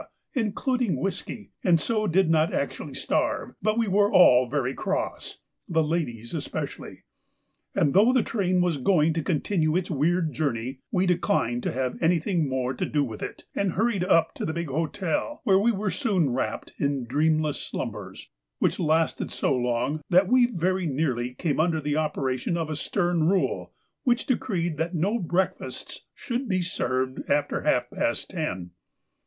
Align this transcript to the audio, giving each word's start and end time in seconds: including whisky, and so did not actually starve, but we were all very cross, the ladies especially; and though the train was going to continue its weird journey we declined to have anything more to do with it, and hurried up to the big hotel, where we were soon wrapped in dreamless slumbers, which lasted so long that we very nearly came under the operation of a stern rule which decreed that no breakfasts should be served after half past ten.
including 0.33 0.95
whisky, 0.99 1.51
and 1.63 1.79
so 1.79 2.07
did 2.07 2.27
not 2.27 2.51
actually 2.51 2.95
starve, 2.95 3.53
but 3.61 3.77
we 3.77 3.87
were 3.87 4.11
all 4.11 4.49
very 4.49 4.73
cross, 4.73 5.37
the 5.69 5.83
ladies 5.83 6.33
especially; 6.33 7.03
and 7.75 7.93
though 7.93 8.11
the 8.11 8.23
train 8.23 8.61
was 8.61 8.77
going 8.77 9.13
to 9.13 9.21
continue 9.21 9.75
its 9.75 9.91
weird 9.91 10.33
journey 10.33 10.79
we 10.89 11.05
declined 11.05 11.61
to 11.61 11.71
have 11.71 12.01
anything 12.01 12.49
more 12.49 12.73
to 12.73 12.83
do 12.83 13.03
with 13.03 13.21
it, 13.21 13.45
and 13.53 13.73
hurried 13.73 14.03
up 14.03 14.33
to 14.33 14.43
the 14.43 14.53
big 14.55 14.69
hotel, 14.69 15.39
where 15.43 15.59
we 15.59 15.71
were 15.71 15.91
soon 15.91 16.31
wrapped 16.31 16.71
in 16.79 17.05
dreamless 17.05 17.61
slumbers, 17.61 18.31
which 18.57 18.79
lasted 18.79 19.29
so 19.29 19.55
long 19.55 20.01
that 20.09 20.27
we 20.27 20.47
very 20.47 20.87
nearly 20.87 21.35
came 21.35 21.59
under 21.59 21.79
the 21.79 21.95
operation 21.95 22.57
of 22.57 22.71
a 22.71 22.75
stern 22.75 23.25
rule 23.29 23.71
which 24.01 24.25
decreed 24.25 24.77
that 24.77 24.95
no 24.95 25.19
breakfasts 25.19 26.07
should 26.15 26.49
be 26.49 26.63
served 26.63 27.19
after 27.29 27.61
half 27.61 27.87
past 27.91 28.31
ten. 28.31 28.71